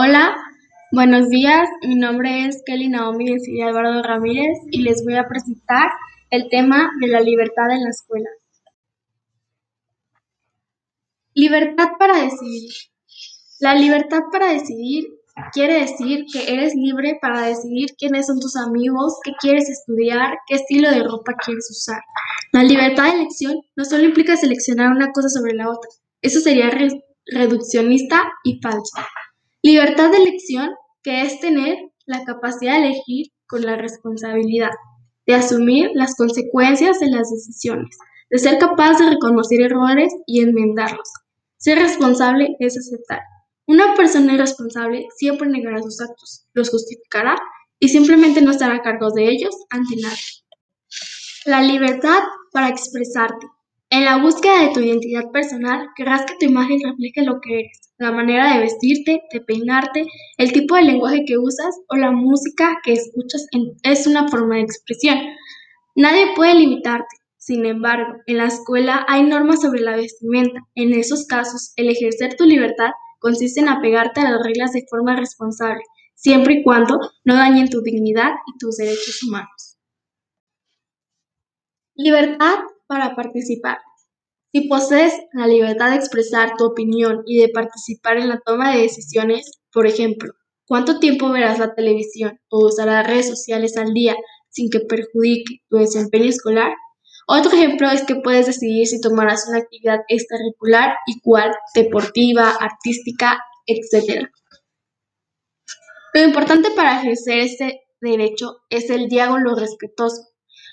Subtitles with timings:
[0.00, 0.36] Hola,
[0.92, 1.68] buenos días.
[1.82, 5.90] Mi nombre es Kelly Naomi de Álvaro Ramírez y les voy a presentar
[6.30, 8.28] el tema de la libertad en la escuela.
[11.34, 12.70] Libertad para decidir.
[13.58, 15.06] La libertad para decidir
[15.52, 20.54] quiere decir que eres libre para decidir quiénes son tus amigos, qué quieres estudiar, qué
[20.54, 22.00] estilo de ropa quieres usar.
[22.52, 25.90] La libertad de elección no solo implica seleccionar una cosa sobre la otra,
[26.22, 26.70] eso sería
[27.26, 28.94] reduccionista y falso.
[29.62, 30.70] Libertad de elección,
[31.02, 34.70] que es tener la capacidad de elegir con la responsabilidad,
[35.26, 37.98] de asumir las consecuencias de las decisiones,
[38.30, 41.08] de ser capaz de reconocer errores y enmendarlos.
[41.56, 43.20] Ser responsable es aceptar.
[43.66, 47.36] Una persona irresponsable siempre negará sus actos, los justificará
[47.80, 50.18] y simplemente no estará a cargo de ellos ante nadie.
[51.46, 52.20] La libertad
[52.52, 53.46] para expresarte.
[53.90, 57.90] En la búsqueda de tu identidad personal, querrás que tu imagen refleje lo que eres,
[57.96, 60.04] la manera de vestirte, de peinarte,
[60.36, 63.46] el tipo de lenguaje que usas o la música que escuchas
[63.82, 65.18] es una forma de expresión.
[65.96, 67.16] Nadie puede limitarte.
[67.38, 70.60] Sin embargo, en la escuela hay normas sobre la vestimenta.
[70.74, 75.16] En esos casos, el ejercer tu libertad consiste en apegarte a las reglas de forma
[75.16, 75.82] responsable,
[76.14, 79.78] siempre y cuando no dañen tu dignidad y tus derechos humanos.
[81.94, 83.78] Libertad para participar.
[84.52, 88.82] Si posees la libertad de expresar tu opinión y de participar en la toma de
[88.82, 90.32] decisiones, por ejemplo,
[90.66, 94.16] cuánto tiempo verás la televisión o usarás redes sociales al día
[94.48, 96.72] sin que perjudique tu desempeño escolar,
[97.30, 103.38] otro ejemplo es que puedes decidir si tomarás una actividad extracurricular y cuál, deportiva, artística,
[103.66, 104.30] etc.
[106.14, 110.22] Lo importante para ejercer este derecho es el diálogo respetuoso,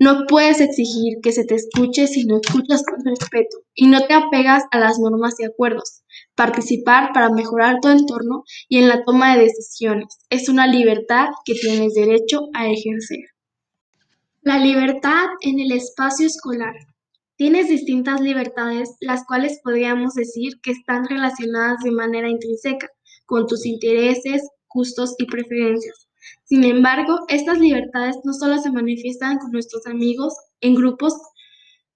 [0.00, 4.14] no puedes exigir que se te escuche si no escuchas con respeto y no te
[4.14, 6.04] apegas a las normas y acuerdos.
[6.36, 11.54] Participar para mejorar tu entorno y en la toma de decisiones es una libertad que
[11.54, 13.18] tienes derecho a ejercer.
[14.42, 16.74] La libertad en el espacio escolar.
[17.34, 22.88] Tienes distintas libertades, las cuales podríamos decir que están relacionadas de manera intrínseca
[23.26, 26.07] con tus intereses, gustos y preferencias.
[26.44, 31.14] Sin embargo, estas libertades no solo se manifiestan con nuestros amigos en grupos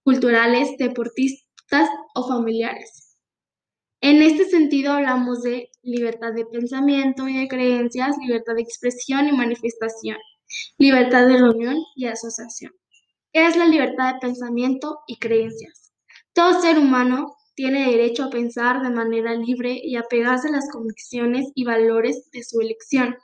[0.02, 3.16] culturales, deportistas o familiares.
[4.00, 9.32] En este sentido hablamos de libertad de pensamiento y de creencias, libertad de expresión y
[9.32, 10.16] manifestación,
[10.76, 12.72] libertad de reunión y asociación.
[13.32, 15.92] ¿Qué es la libertad de pensamiento y creencias?
[16.32, 20.68] Todo ser humano tiene derecho a pensar de manera libre y a pegarse a las
[20.70, 23.16] convicciones y valores de su elección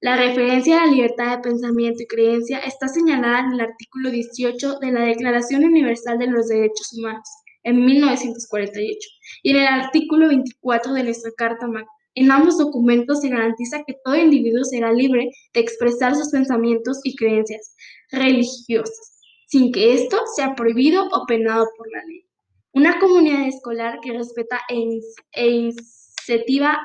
[0.00, 4.78] la referencia a la libertad de pensamiento y creencia está señalada en el artículo 18
[4.78, 7.28] de la Declaración Universal de los Derechos Humanos,
[7.62, 8.98] en 1948,
[9.42, 11.88] y en el artículo 24 de nuestra Carta Magna.
[12.14, 17.16] En ambos documentos se garantiza que todo individuo será libre de expresar sus pensamientos y
[17.16, 17.74] creencias
[18.10, 22.26] religiosas, sin que esto sea prohibido o penado por la ley.
[22.72, 25.00] Una comunidad escolar que respeta e,
[25.32, 26.78] e incentiva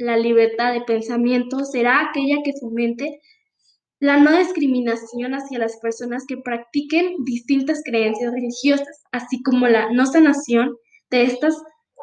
[0.00, 3.20] la libertad de pensamiento será aquella que fomente
[4.00, 10.06] la no discriminación hacia las personas que practiquen distintas creencias religiosas, así como la no
[10.06, 10.74] sanación
[11.10, 11.54] de estas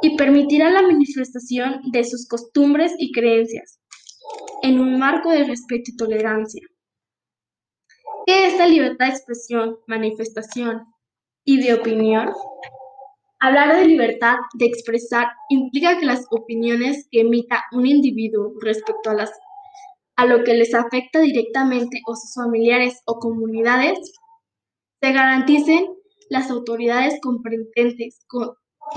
[0.02, 3.80] y permitirá la manifestación de sus costumbres y creencias
[4.62, 6.62] en un marco de respeto y tolerancia.
[8.28, 10.84] ¿Qué es la libertad de expresión, manifestación
[11.44, 12.30] y de opinión?
[13.40, 19.14] Hablar de libertad de expresar implica que las opiniones que emita un individuo respecto a,
[19.14, 19.32] las,
[20.26, 24.00] lo que les afecta directamente o sus familiares o comunidades
[25.02, 25.86] se garanticen
[26.30, 28.50] las autoridades competentes con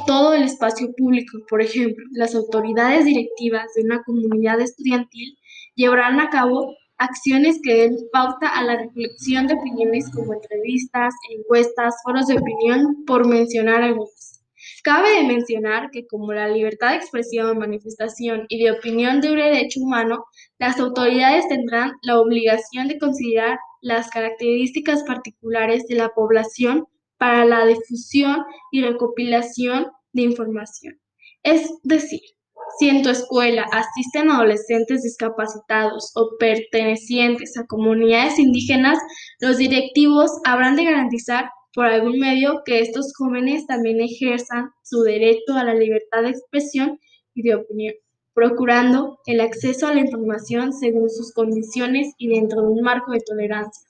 [0.07, 1.39] todo el espacio público.
[1.49, 5.37] Por ejemplo, las autoridades directivas de una comunidad estudiantil
[5.75, 11.95] llevarán a cabo acciones que den pauta a la reflexión de opiniones como entrevistas, encuestas,
[12.05, 14.43] foros de opinión, por mencionar algunos.
[14.85, 19.81] Cabe mencionar que como la libertad de expresión, manifestación y de opinión de un derecho
[19.81, 20.25] humano,
[20.59, 26.87] las autoridades tendrán la obligación de considerar las características particulares de la población
[27.17, 31.01] para la difusión y recopilación de información.
[31.43, 32.21] Es decir,
[32.79, 38.99] si en tu escuela asisten adolescentes discapacitados o pertenecientes a comunidades indígenas,
[39.41, 45.55] los directivos habrán de garantizar por algún medio que estos jóvenes también ejerzan su derecho
[45.55, 46.99] a la libertad de expresión
[47.35, 47.95] y de opinión,
[48.35, 53.21] procurando el acceso a la información según sus condiciones y dentro de un marco de
[53.21, 53.89] tolerancia.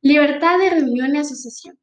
[0.00, 1.78] Libertad de reunión y asociación.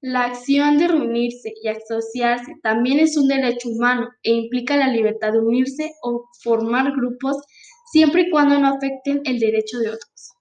[0.00, 5.32] La acción de reunirse y asociarse también es un derecho humano e implica la libertad
[5.32, 7.36] de unirse o formar grupos
[7.90, 10.34] siempre y cuando no afecten el derecho de otros.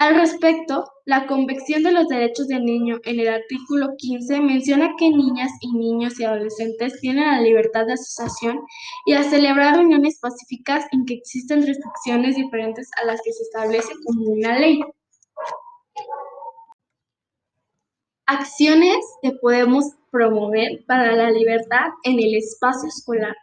[0.00, 5.10] Al respecto, la Convención de los Derechos del Niño en el artículo 15 menciona que
[5.10, 8.60] niñas y niños y adolescentes tienen la libertad de asociación
[9.06, 13.92] y a celebrar reuniones pacíficas en que existen restricciones diferentes a las que se establece
[14.04, 14.80] como una ley.
[18.30, 23.34] Acciones que podemos promover para la libertad en el espacio escolar.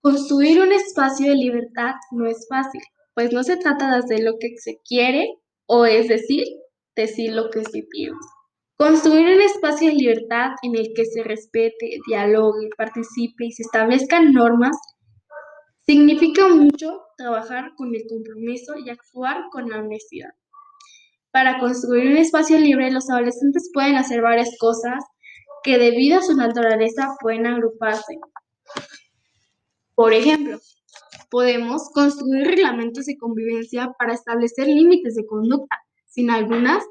[0.00, 2.80] Construir un espacio de libertad no es fácil,
[3.14, 5.28] pues no se trata de hacer lo que se quiere
[5.66, 6.44] o es decir,
[6.94, 8.28] decir lo que se piensa.
[8.76, 14.32] Construir un espacio de libertad en el que se respete, dialogue, participe y se establezcan
[14.32, 14.76] normas
[15.80, 20.30] significa mucho trabajar con el compromiso y actuar con la honestidad.
[21.34, 25.02] Para construir un espacio libre, los adolescentes pueden hacer varias cosas
[25.64, 28.20] que debido a su naturaleza pueden agruparse.
[29.96, 30.60] Por ejemplo,
[31.32, 35.76] podemos construir reglamentos de convivencia para establecer límites de conducta.
[36.06, 36.84] Sin algunas,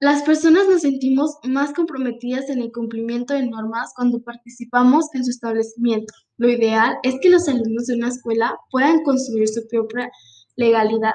[0.00, 5.30] las personas nos sentimos más comprometidas en el cumplimiento de normas cuando participamos en su
[5.30, 6.12] establecimiento.
[6.36, 10.10] Lo ideal es que los alumnos de una escuela puedan construir su propia
[10.56, 11.14] legalidad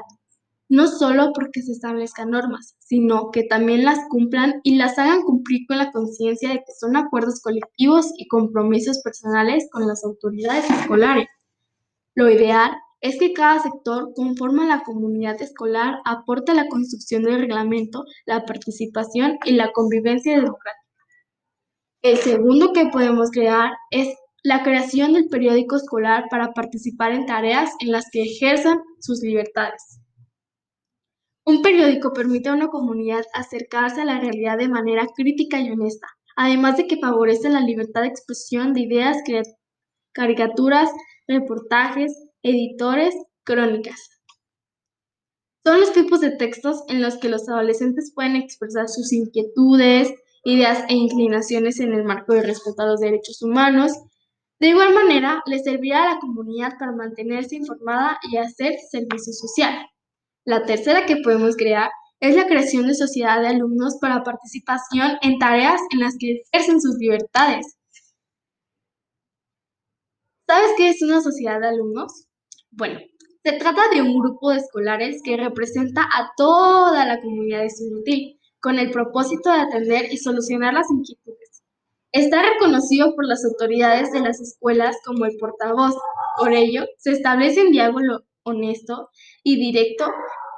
[0.69, 5.65] no solo porque se establezcan normas, sino que también las cumplan y las hagan cumplir
[5.67, 11.27] con la conciencia de que son acuerdos colectivos y compromisos personales con las autoridades escolares.
[12.13, 12.71] Lo ideal
[13.01, 18.05] es que cada sector conforme a la comunidad escolar aporte a la construcción del reglamento,
[18.25, 20.85] la participación y la convivencia democrática.
[22.01, 27.71] El segundo que podemos crear es la creación del periódico escolar para participar en tareas
[27.79, 29.99] en las que ejerzan sus libertades.
[31.49, 36.05] Un periódico permite a una comunidad acercarse a la realidad de manera crítica y honesta,
[36.35, 39.17] además de que favorece la libertad de expresión de ideas,
[40.11, 40.91] caricaturas,
[41.27, 42.13] reportajes,
[42.43, 44.11] editores, crónicas.
[45.65, 50.13] Son los tipos de textos en los que los adolescentes pueden expresar sus inquietudes,
[50.43, 53.93] ideas e inclinaciones en el marco de respeto a los derechos humanos.
[54.59, 59.88] De igual manera, les servirá a la comunidad para mantenerse informada y hacer servicio social.
[60.49, 65.37] La tercera que podemos crear es la creación de sociedad de alumnos para participación en
[65.37, 67.77] tareas en las que ejercen sus libertades.
[70.47, 72.25] ¿Sabes qué es una sociedad de alumnos?
[72.71, 72.99] Bueno,
[73.43, 78.79] se trata de un grupo de escolares que representa a toda la comunidad estudiantil con
[78.79, 81.61] el propósito de atender y solucionar las inquietudes.
[82.11, 85.93] Está reconocido por las autoridades de las escuelas como el portavoz.
[86.39, 89.09] Por ello, se establece un diálogo honesto
[89.43, 90.05] y directo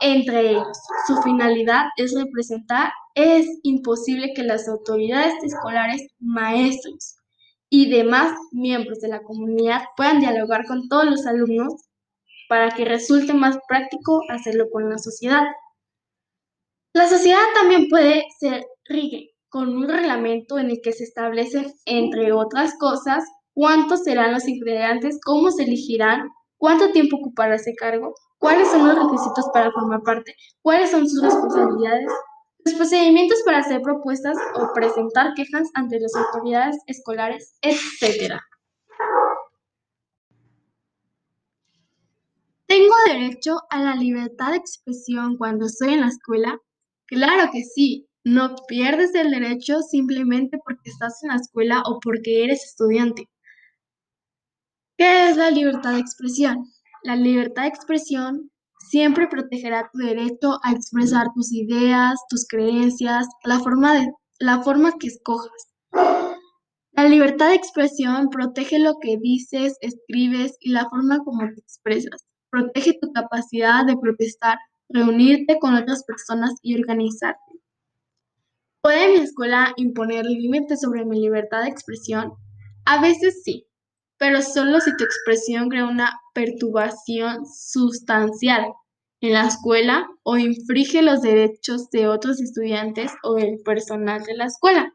[0.01, 0.77] entre ellos.
[1.07, 2.91] Su finalidad es representar.
[3.15, 7.17] Es imposible que las autoridades escolares, maestros
[7.69, 11.73] y demás miembros de la comunidad puedan dialogar con todos los alumnos
[12.49, 15.43] para que resulte más práctico hacerlo con la sociedad.
[16.93, 22.33] La sociedad también puede ser rigue con un reglamento en el que se establecen, entre
[22.33, 23.23] otras cosas,
[23.53, 28.95] cuántos serán los ingredientes, cómo se elegirán, cuánto tiempo ocupará ese cargo, cuáles son los
[28.95, 32.11] requisitos para formar parte, cuáles son sus responsabilidades,
[32.65, 38.39] los procedimientos para hacer propuestas o presentar quejas ante las autoridades escolares, etc.
[42.65, 46.57] ¿Tengo derecho a la libertad de expresión cuando estoy en la escuela?
[47.05, 48.07] Claro que sí.
[48.23, 53.29] No pierdes el derecho simplemente porque estás en la escuela o porque eres estudiante.
[54.97, 56.71] ¿Qué es la libertad de expresión?
[57.03, 58.51] La libertad de expresión
[58.89, 64.93] siempre protegerá tu derecho a expresar tus ideas, tus creencias, la forma, de, la forma
[64.99, 65.73] que escojas.
[66.91, 72.27] La libertad de expresión protege lo que dices, escribes y la forma como te expresas.
[72.51, 77.39] Protege tu capacidad de protestar, reunirte con otras personas y organizarte.
[78.83, 82.33] ¿Puede mi escuela imponer límites sobre mi libertad de expresión?
[82.85, 83.67] A veces sí,
[84.17, 88.73] pero solo si tu expresión crea una perturbación sustancial
[89.21, 94.45] en la escuela o infringe los derechos de otros estudiantes o del personal de la
[94.45, 94.93] escuela,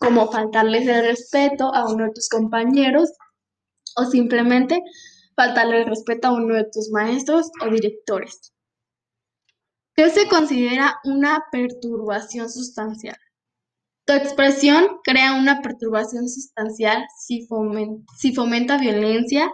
[0.00, 3.12] como faltarles el respeto a uno de tus compañeros
[3.96, 4.82] o simplemente
[5.36, 8.52] faltarle el respeto a uno de tus maestros o directores.
[9.94, 13.16] ¿Qué se considera una perturbación sustancial?
[14.04, 19.50] Tu expresión crea una perturbación sustancial si fomenta, violencia,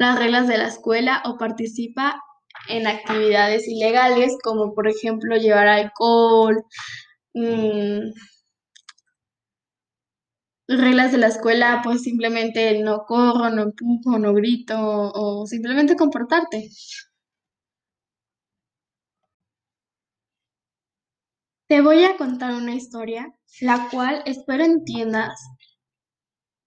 [0.00, 2.22] las reglas de la escuela o participa
[2.68, 6.64] en actividades ilegales como por ejemplo llevar alcohol,
[7.34, 8.10] mm,
[10.68, 16.70] reglas de la escuela, pues simplemente no corro, no empujo, no grito o simplemente comportarte.
[21.70, 25.40] Te voy a contar una historia, la cual espero entiendas.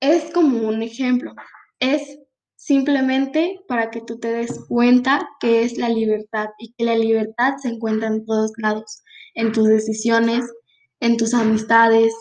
[0.02, 1.34] Es como un ejemplo,
[1.80, 2.20] es
[2.63, 7.55] simplemente para que tú te des cuenta que es la libertad y que la libertad
[7.62, 9.03] se encuentra en todos lados,
[9.34, 10.46] en tus decisiones,
[11.01, 12.13] en tus amistades,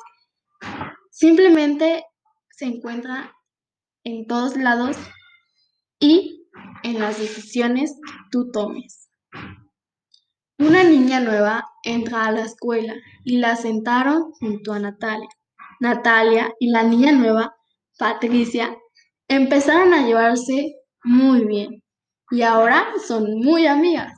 [1.12, 2.04] simplemente
[2.50, 3.32] se encuentra
[4.02, 4.96] en todos lados
[6.00, 6.48] y
[6.82, 9.10] en las decisiones que tú tomes.
[10.58, 12.94] Una niña nueva entra a la escuela
[13.24, 15.28] y la sentaron junto a Natalia.
[15.78, 17.54] Natalia y la niña nueva,
[17.96, 18.76] Patricia,
[19.36, 20.74] empezaron a llevarse
[21.04, 21.82] muy bien
[22.30, 24.12] y ahora son muy amigas.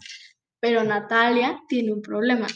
[0.60, 2.46] Pero Natalia tiene un problema.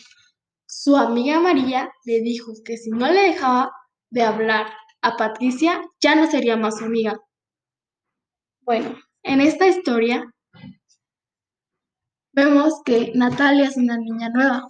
[0.66, 3.70] Su amiga María le dijo que si no le dejaba
[4.10, 4.66] de hablar
[5.02, 7.18] a Patricia, ya no sería más su amiga.
[8.62, 10.24] Bueno, en esta historia
[12.32, 14.68] vemos que Natalia es una niña nueva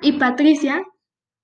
[0.00, 0.82] y Patricia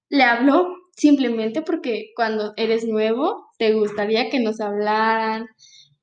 [0.09, 5.47] le habló simplemente porque cuando eres nuevo te gustaría que nos hablaran.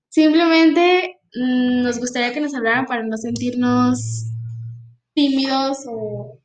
[0.09, 4.25] Simplemente mm, nos gustaría que nos hablaran para no sentirnos
[5.13, 6.39] tímidos o,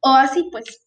[0.00, 0.86] o así pues.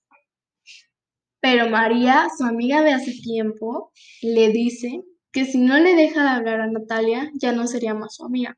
[1.41, 6.29] Pero María, su amiga de hace tiempo, le dice que si no le deja de
[6.29, 8.57] hablar a Natalia, ya no sería más su amiga.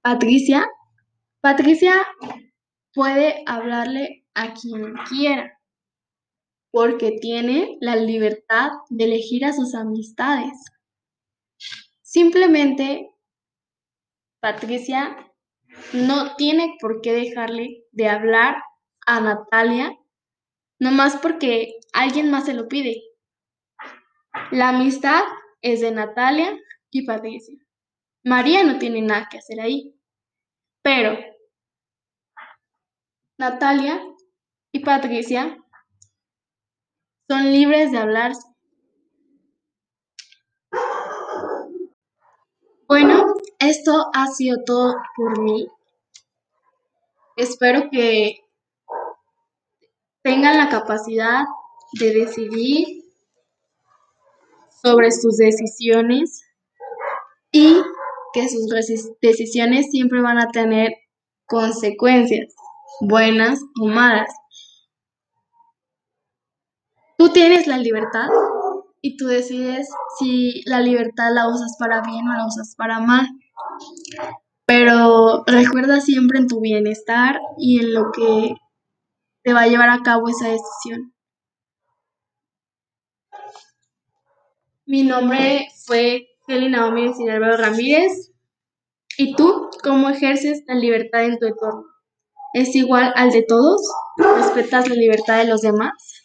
[0.00, 0.66] Patricia,
[1.42, 1.94] Patricia
[2.94, 5.58] puede hablarle a quien quiera,
[6.70, 10.52] porque tiene la libertad de elegir a sus amistades.
[12.10, 13.14] Simplemente,
[14.40, 15.32] Patricia
[15.92, 18.56] no tiene por qué dejarle de hablar
[19.06, 19.96] a Natalia
[20.80, 23.00] nomás porque alguien más se lo pide.
[24.50, 25.22] La amistad
[25.62, 26.58] es de Natalia
[26.90, 27.56] y Patricia.
[28.24, 29.96] María no tiene nada que hacer ahí.
[30.82, 31.16] Pero
[33.38, 34.02] Natalia
[34.72, 35.56] y Patricia
[37.28, 38.49] son libres de hablarse.
[42.90, 45.68] Bueno, esto ha sido todo por mí.
[47.36, 48.40] Espero que
[50.24, 51.44] tengan la capacidad
[52.00, 53.04] de decidir
[54.82, 56.42] sobre sus decisiones
[57.52, 57.80] y
[58.32, 58.66] que sus
[59.20, 60.94] decisiones siempre van a tener
[61.46, 62.52] consecuencias,
[63.00, 64.34] buenas o malas.
[67.16, 68.26] Tú tienes la libertad
[69.02, 69.88] y tú decides
[70.18, 73.26] si la libertad la usas para bien o la usas para mal.
[74.66, 78.54] Pero recuerda siempre en tu bienestar y en lo que
[79.42, 81.14] te va a llevar a cabo esa decisión.
[84.84, 88.32] Mi nombre fue Kelly Naomi Silvero Ramírez.
[89.16, 91.84] ¿Y tú cómo ejerces la libertad en tu entorno?
[92.54, 93.80] ¿Es igual al de todos?
[94.16, 96.19] ¿Respetas la libertad de los demás?